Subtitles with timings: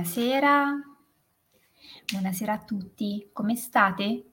[0.00, 0.80] Buonasera,
[2.10, 4.24] buonasera a tutti, come state?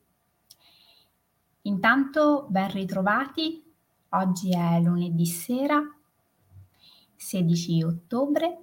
[1.64, 3.62] Intanto ben ritrovati,
[4.12, 5.84] oggi è lunedì sera,
[7.18, 8.58] 16 ottobre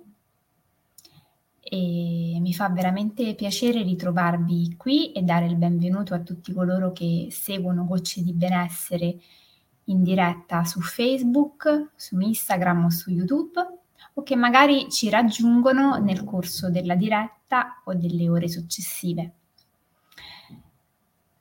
[1.60, 7.28] e mi fa veramente piacere ritrovarvi qui e dare il benvenuto a tutti coloro che
[7.30, 9.20] seguono Gocce di Benessere
[9.84, 13.82] in diretta su Facebook, su Instagram o su YouTube
[14.14, 19.34] o che magari ci raggiungono nel corso della diretta o delle ore successive.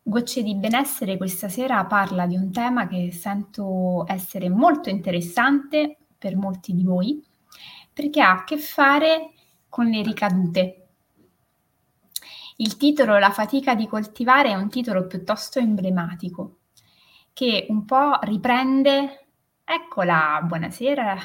[0.02, 6.36] Gocce di benessere questa sera parla di un tema che sento essere molto interessante per
[6.36, 7.23] molti di voi,
[7.94, 9.32] perché ha a che fare
[9.70, 10.88] con le ricadute.
[12.58, 16.58] Il titolo La fatica di coltivare è un titolo piuttosto emblematico,
[17.32, 19.27] che un po' riprende,
[19.63, 21.15] eccola, buonasera,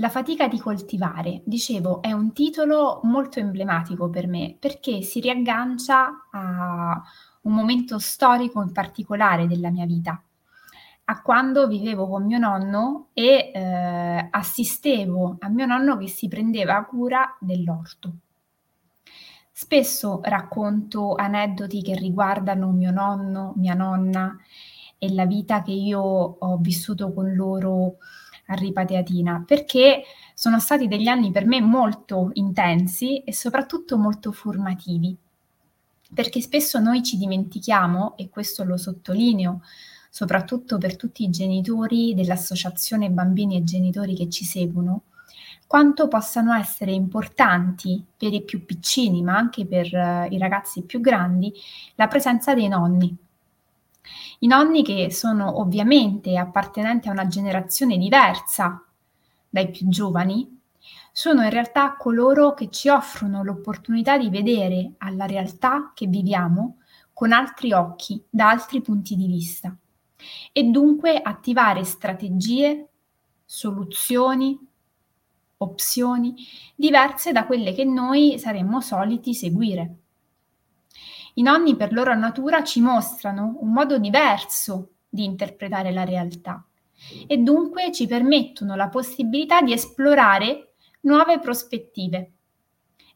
[0.00, 6.26] La fatica di coltivare, dicevo, è un titolo molto emblematico per me perché si riaggancia
[6.30, 7.02] a
[7.42, 10.18] un momento storico in particolare della mia vita,
[11.04, 16.82] a quando vivevo con mio nonno e eh, assistevo a mio nonno che si prendeva
[16.84, 18.12] cura dell'orto.
[19.52, 24.34] Spesso racconto aneddoti che riguardano mio nonno, mia nonna
[24.96, 27.98] e la vita che io ho vissuto con loro
[28.50, 30.02] a Ripateatina, perché
[30.34, 35.16] sono stati degli anni per me molto intensi e soprattutto molto formativi,
[36.12, 39.62] perché spesso noi ci dimentichiamo, e questo lo sottolineo,
[40.10, 45.02] soprattutto per tutti i genitori dell'associazione bambini e genitori che ci seguono,
[45.68, 51.00] quanto possano essere importanti per i più piccini, ma anche per uh, i ragazzi più
[51.00, 51.52] grandi,
[51.94, 53.16] la presenza dei nonni,
[54.40, 58.84] i nonni che sono ovviamente appartenenti a una generazione diversa
[59.48, 60.58] dai più giovani,
[61.12, 66.78] sono in realtà coloro che ci offrono l'opportunità di vedere alla realtà che viviamo
[67.12, 69.76] con altri occhi, da altri punti di vista
[70.52, 72.88] e dunque attivare strategie,
[73.44, 74.58] soluzioni,
[75.58, 76.34] opzioni
[76.74, 79.96] diverse da quelle che noi saremmo soliti seguire.
[81.34, 86.64] I nonni per loro natura ci mostrano un modo diverso di interpretare la realtà
[87.26, 92.32] e dunque ci permettono la possibilità di esplorare nuove prospettive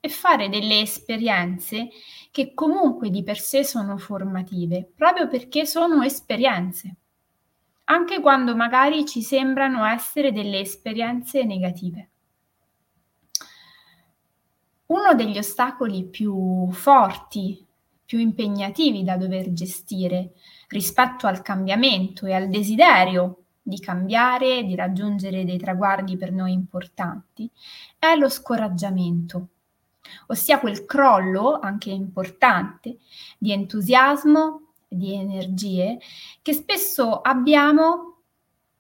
[0.01, 1.89] e fare delle esperienze
[2.31, 6.95] che comunque di per sé sono formative, proprio perché sono esperienze,
[7.85, 12.11] anche quando magari ci sembrano essere delle esperienze negative.
[14.87, 17.64] Uno degli ostacoli più forti
[18.05, 20.33] più impegnativi da dover gestire
[20.69, 27.51] rispetto al cambiamento e al desiderio di cambiare, di raggiungere dei traguardi per noi importanti,
[27.99, 29.49] è lo scoraggiamento,
[30.27, 32.99] ossia quel crollo, anche importante,
[33.39, 35.99] di entusiasmo, di energie
[36.43, 38.19] che spesso abbiamo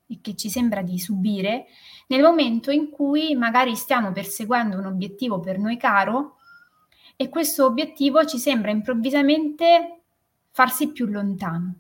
[0.06, 1.66] e che ci sembra di subire
[2.08, 6.36] nel momento in cui magari stiamo perseguendo un obiettivo per noi caro
[7.16, 10.00] e questo obiettivo ci sembra improvvisamente
[10.50, 11.74] farsi più lontano.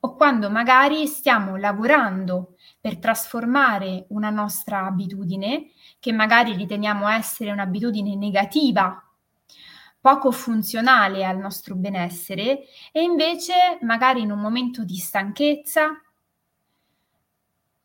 [0.00, 8.14] O quando magari stiamo lavorando per trasformare una nostra abitudine, che magari riteniamo essere un'abitudine
[8.14, 9.02] negativa,
[9.98, 15.88] poco funzionale al nostro benessere, e invece magari in un momento di stanchezza,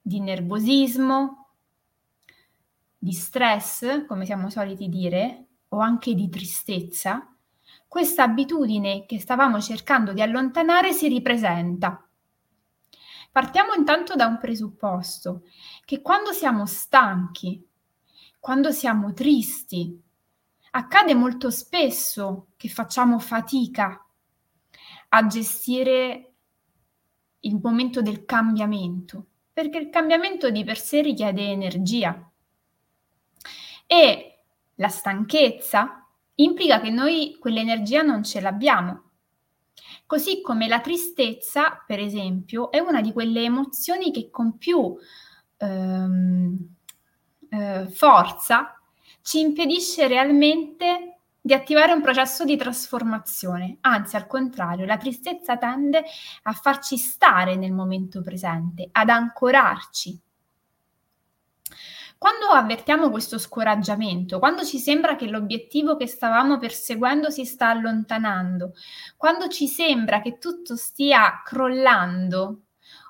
[0.01, 1.47] di nervosismo,
[2.97, 7.33] di stress, come siamo soliti dire, o anche di tristezza,
[7.87, 12.07] questa abitudine che stavamo cercando di allontanare si ripresenta.
[13.31, 15.43] Partiamo intanto da un presupposto,
[15.85, 17.65] che quando siamo stanchi,
[18.39, 20.01] quando siamo tristi,
[20.71, 24.05] accade molto spesso che facciamo fatica
[25.09, 26.33] a gestire
[27.41, 32.29] il momento del cambiamento, perché il cambiamento di per sé richiede energia.
[33.87, 34.38] E
[34.79, 36.05] la stanchezza
[36.35, 39.03] implica che noi quell'energia non ce l'abbiamo.
[40.05, 44.97] Così come la tristezza, per esempio, è una di quelle emozioni che con più
[45.57, 46.75] ehm,
[47.49, 48.79] eh, forza
[49.21, 53.77] ci impedisce realmente di attivare un processo di trasformazione.
[53.81, 56.03] Anzi, al contrario, la tristezza tende
[56.43, 60.19] a farci stare nel momento presente, ad ancorarci
[62.19, 68.73] quando avvertiamo questo scoraggiamento, quando ci sembra che l'obiettivo che stavamo perseguendo si sta allontanando,
[69.15, 72.63] quando ci sembra che tutto stia crollando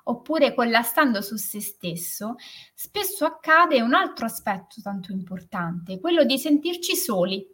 [0.04, 2.36] oppure collassando su se stesso,
[2.72, 7.44] spesso accade un altro aspetto tanto importante, quello di sentirci soli.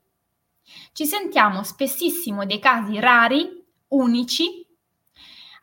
[0.93, 4.65] Ci sentiamo spessissimo dei casi rari, unici,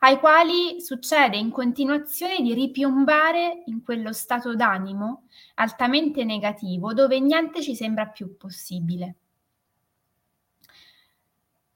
[0.00, 7.62] ai quali succede in continuazione di ripiombare in quello stato d'animo altamente negativo dove niente
[7.62, 9.14] ci sembra più possibile.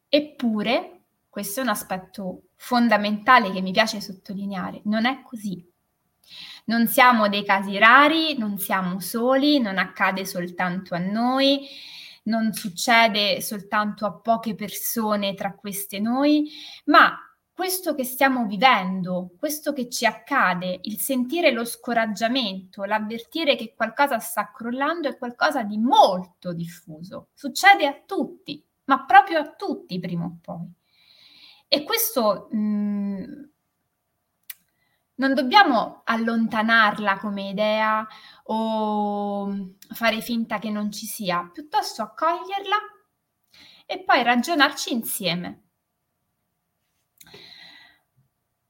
[0.09, 5.65] Eppure, questo è un aspetto fondamentale che mi piace sottolineare, non è così.
[6.65, 11.67] Non siamo dei casi rari, non siamo soli, non accade soltanto a noi,
[12.25, 16.50] non succede soltanto a poche persone tra queste noi,
[16.87, 17.17] ma
[17.58, 24.20] questo che stiamo vivendo, questo che ci accade, il sentire lo scoraggiamento, l'avvertire che qualcosa
[24.20, 27.31] sta crollando è qualcosa di molto diffuso.
[27.34, 30.72] Succede a tutti, ma proprio a tutti prima o poi.
[31.66, 33.50] E questo mh, mhmm,
[35.16, 38.06] non dobbiamo allontanarla come idea
[38.44, 42.76] o fare finta che non ci sia, piuttosto accoglierla
[43.84, 45.68] e poi ragionarci insieme.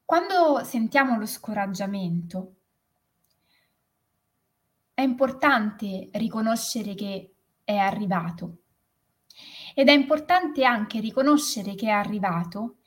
[0.08, 2.54] Quando sentiamo lo scoraggiamento,
[4.94, 8.60] è importante riconoscere che è arrivato
[9.74, 12.78] ed è importante anche riconoscere che è arrivato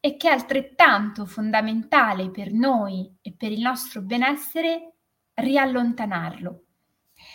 [0.00, 4.94] e che è altrettanto fondamentale per noi e per il nostro benessere
[5.34, 6.62] riallontanarlo.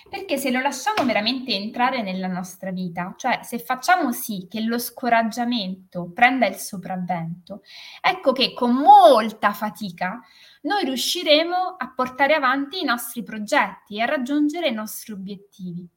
[0.09, 4.77] Perché se lo lasciamo veramente entrare nella nostra vita, cioè se facciamo sì che lo
[4.77, 7.63] scoraggiamento prenda il sopravvento,
[8.01, 10.21] ecco che con molta fatica
[10.61, 15.87] noi riusciremo a portare avanti i nostri progetti e a raggiungere i nostri obiettivi.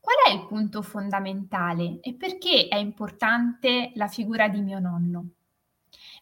[0.00, 5.28] Qual è il punto fondamentale e perché è importante la figura di mio nonno?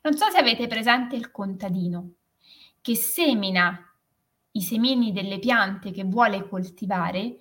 [0.03, 2.13] Non so se avete presente il contadino
[2.81, 3.96] che semina
[4.57, 7.37] i semini delle piante che vuole coltivare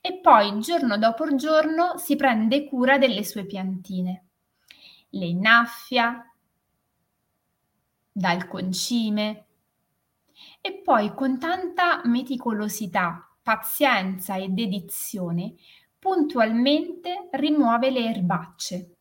[0.00, 4.26] e poi giorno dopo giorno si prende cura delle sue piantine.
[5.10, 6.24] Le innaffia,
[8.12, 9.46] dà il concime
[10.60, 15.54] e poi con tanta meticolosità, pazienza e dedizione
[15.98, 18.96] puntualmente rimuove le erbacce.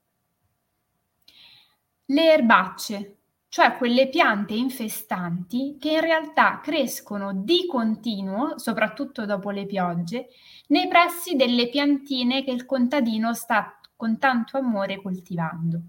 [2.06, 3.19] Le erbacce
[3.50, 10.28] cioè quelle piante infestanti che in realtà crescono di continuo, soprattutto dopo le piogge,
[10.68, 15.82] nei pressi delle piantine che il contadino sta con tanto amore coltivando.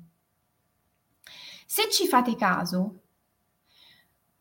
[1.67, 3.03] Se ci fate caso,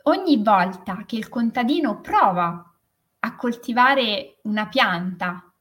[0.04, 2.74] ogni volta che il contadino prova
[3.20, 5.54] a coltivare una pianta,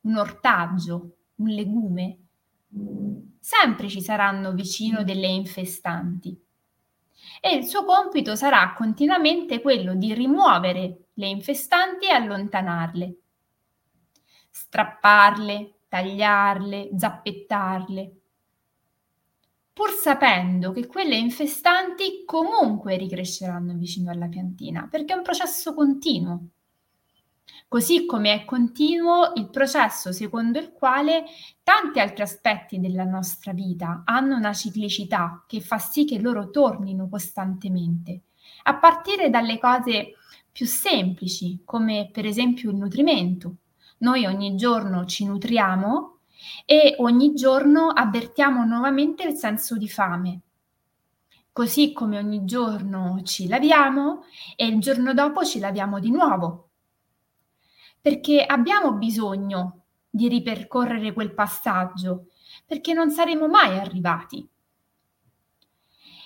[0.00, 2.18] un ortaggio, un legume,
[3.38, 6.43] sempre ci saranno vicino delle infestanti
[7.40, 13.16] e il suo compito sarà continuamente quello di rimuovere le infestanti e allontanarle,
[14.50, 18.12] strapparle, tagliarle, zappettarle,
[19.72, 26.48] pur sapendo che quelle infestanti comunque ricresceranno vicino alla piantina, perché è un processo continuo.
[27.74, 31.24] Così come è continuo il processo secondo il quale
[31.64, 37.08] tanti altri aspetti della nostra vita hanno una ciclicità che fa sì che loro tornino
[37.08, 38.22] costantemente,
[38.62, 40.14] a partire dalle cose
[40.52, 43.56] più semplici, come per esempio il nutrimento.
[43.98, 46.18] Noi ogni giorno ci nutriamo
[46.64, 50.40] e ogni giorno avvertiamo nuovamente il senso di fame.
[51.50, 54.22] Così come ogni giorno ci laviamo
[54.54, 56.68] e il giorno dopo ci laviamo di nuovo
[58.04, 62.26] perché abbiamo bisogno di ripercorrere quel passaggio,
[62.66, 64.46] perché non saremo mai arrivati.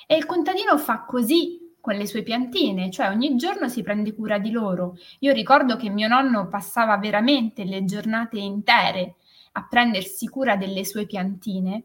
[0.04, 4.40] E il contadino fa così con le sue piantine, cioè ogni giorno si prende cura
[4.40, 4.96] di loro.
[5.20, 9.14] Io ricordo che mio nonno passava veramente le giornate intere
[9.52, 11.84] a prendersi cura delle sue piantine,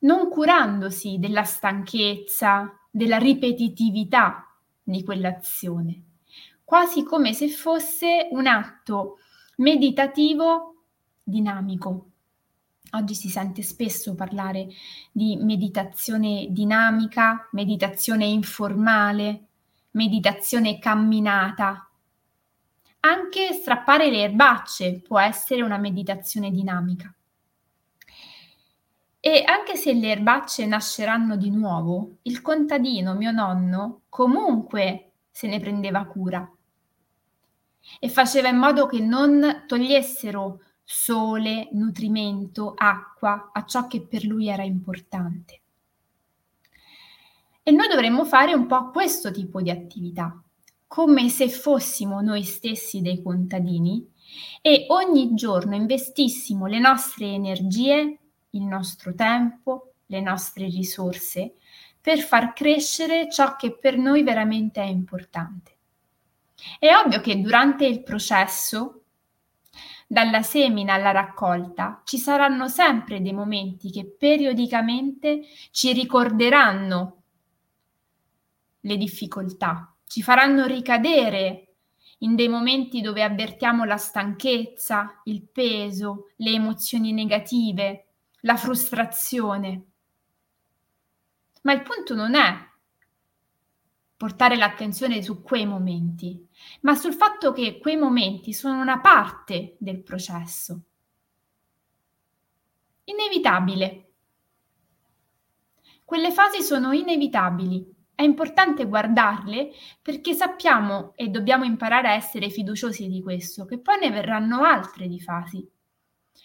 [0.00, 4.44] non curandosi della stanchezza, della ripetitività
[4.82, 6.02] di quell'azione
[6.68, 9.20] quasi come se fosse un atto
[9.56, 10.82] meditativo
[11.22, 12.10] dinamico.
[12.90, 14.66] Oggi si sente spesso parlare
[15.10, 19.46] di meditazione dinamica, meditazione informale,
[19.92, 21.88] meditazione camminata.
[23.00, 27.10] Anche strappare le erbacce può essere una meditazione dinamica.
[29.20, 35.60] E anche se le erbacce nasceranno di nuovo, il contadino, mio nonno, comunque se ne
[35.60, 36.46] prendeva cura
[37.98, 44.48] e faceva in modo che non togliessero sole, nutrimento, acqua a ciò che per lui
[44.48, 45.60] era importante.
[47.62, 50.42] E noi dovremmo fare un po' questo tipo di attività,
[50.86, 54.10] come se fossimo noi stessi dei contadini
[54.62, 58.18] e ogni giorno investissimo le nostre energie,
[58.50, 61.56] il nostro tempo, le nostre risorse
[62.00, 65.77] per far crescere ciò che per noi veramente è importante.
[66.78, 69.02] È ovvio che durante il processo,
[70.06, 77.22] dalla semina alla raccolta, ci saranno sempre dei momenti che periodicamente ci ricorderanno
[78.80, 81.64] le difficoltà, ci faranno ricadere
[82.18, 88.06] in dei momenti dove avvertiamo la stanchezza, il peso, le emozioni negative,
[88.40, 89.82] la frustrazione.
[91.62, 92.66] Ma il punto non è
[94.18, 96.44] portare l'attenzione su quei momenti,
[96.80, 100.80] ma sul fatto che quei momenti sono una parte del processo.
[103.04, 104.10] Inevitabile.
[106.04, 109.70] Quelle fasi sono inevitabili è importante guardarle
[110.02, 115.06] perché sappiamo e dobbiamo imparare a essere fiduciosi di questo, che poi ne verranno altre
[115.06, 115.64] di fasi,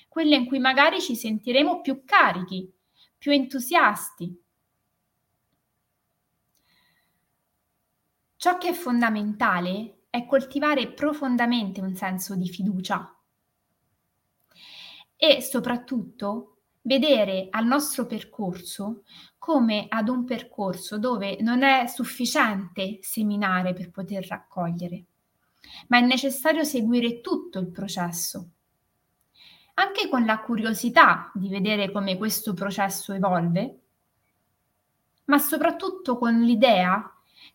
[0.07, 2.71] quelle in cui magari ci sentiremo più carichi,
[3.17, 4.42] più entusiasti.
[8.43, 13.17] Ciò che è fondamentale è coltivare profondamente un senso di fiducia.
[15.15, 19.03] E soprattutto vedere al nostro percorso
[19.38, 25.05] come ad un percorso dove non è sufficiente seminare per poter raccogliere,
[25.88, 28.50] ma è necessario seguire tutto il processo,
[29.75, 33.79] anche con la curiosità di vedere come questo processo evolve,
[35.27, 37.07] ma soprattutto con l'idea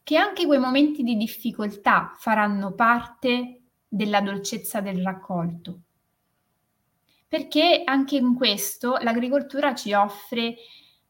[0.08, 5.80] che anche quei momenti di difficoltà faranno parte della dolcezza del raccolto
[7.28, 10.56] perché anche in questo l'agricoltura ci offre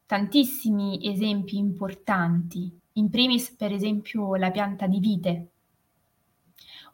[0.04, 5.50] tantissimi esempi importanti, in primis per esempio la pianta di vite.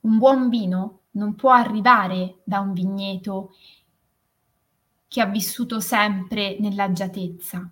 [0.01, 3.55] Un buon vino non può arrivare da un vigneto
[5.09, 7.67] che ha vissuto sempre nell'agiatezza.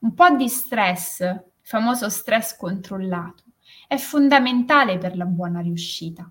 [0.00, 3.44] Un po' di stress, famoso stress controllato,
[3.90, 6.30] è fondamentale per la buona riuscita,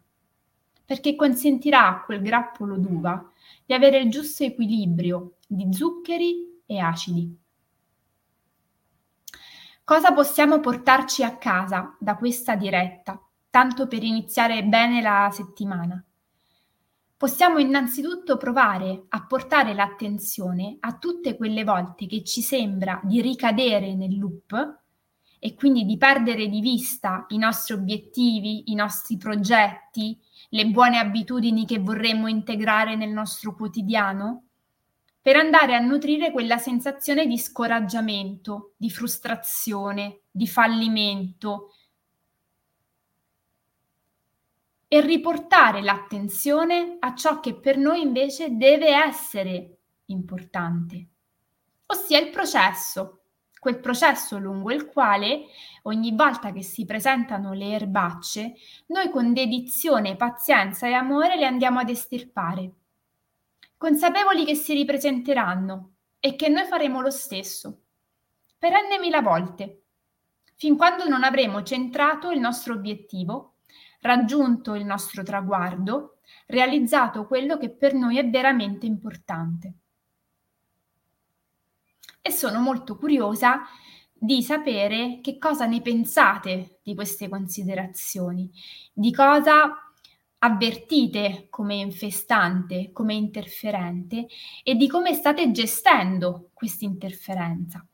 [0.85, 3.33] perché consentirà a quel grappolo d'uva
[3.65, 7.37] di avere il giusto equilibrio di zuccheri e acidi.
[9.83, 16.01] Cosa possiamo portarci a casa da questa diretta, tanto per iniziare bene la settimana?
[17.17, 23.95] Possiamo innanzitutto provare a portare l'attenzione a tutte quelle volte che ci sembra di ricadere
[23.95, 24.79] nel loop
[25.39, 30.19] e quindi di perdere di vista i nostri obiettivi, i nostri progetti,
[30.49, 34.43] le buone abitudini che vorremmo integrare nel nostro quotidiano,
[35.21, 41.73] per andare a nutrire quella sensazione di scoraggiamento, di frustrazione, di fallimento
[44.87, 51.07] e riportare l'attenzione a ciò che per noi invece deve essere importante,
[51.85, 53.18] ossia il processo,
[53.59, 55.45] quel processo lungo il quale
[55.83, 58.53] ogni volta che si presentano le erbacce,
[58.87, 62.71] noi con dedizione, pazienza e amore le andiamo ad estirpare,
[63.77, 67.81] consapevoli che si ripresenteranno e che noi faremo lo stesso,
[68.57, 69.83] per n volte,
[70.55, 73.55] fin quando non avremo centrato il nostro obiettivo,
[74.01, 79.78] raggiunto il nostro traguardo, realizzato quello che per noi è veramente importante
[82.29, 83.61] e sono molto curiosa
[84.13, 88.49] di sapere che cosa ne pensate di queste considerazioni,
[88.93, 89.91] di cosa
[90.39, 94.27] avvertite come infestante, come interferente
[94.63, 97.85] e di come state gestendo questa interferenza.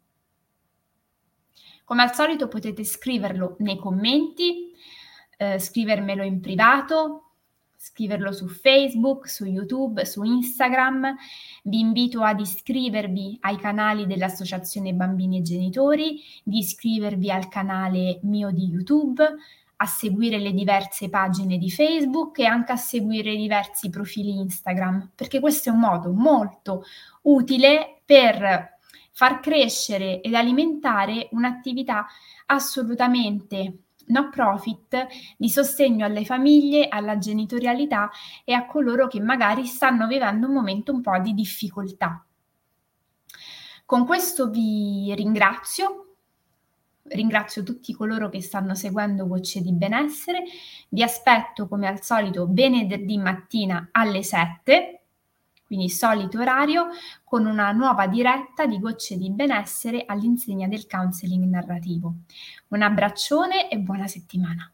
[1.86, 4.72] Come al solito potete scriverlo nei commenti,
[5.38, 7.25] eh, scrivermelo in privato,
[7.86, 11.16] scriverlo su Facebook, su YouTube, su Instagram.
[11.62, 18.50] Vi invito ad iscrivervi ai canali dell'Associazione Bambini e Genitori, di iscrivervi al canale mio
[18.50, 19.24] di YouTube,
[19.78, 25.12] a seguire le diverse pagine di Facebook e anche a seguire i diversi profili Instagram,
[25.14, 26.86] perché questo è un modo molto
[27.24, 28.80] utile per
[29.12, 32.08] far crescere ed alimentare un'attività
[32.48, 35.08] assolutamente no profit
[35.38, 38.10] di sostegno alle famiglie, alla genitorialità
[38.44, 42.26] e a coloro che magari stanno vivendo un momento un po' di difficoltà.
[43.86, 46.02] Con questo vi ringrazio.
[47.04, 50.44] Ringrazio tutti coloro che stanno seguendo Voce di Benessere.
[50.90, 55.05] Vi aspetto come al solito venerdì mattina alle 7
[55.66, 56.90] Quindi solito orario
[57.24, 62.14] con una nuova diretta di gocce di benessere all'insegna del counseling narrativo.
[62.70, 64.70] Un abbraccione e buona settimana.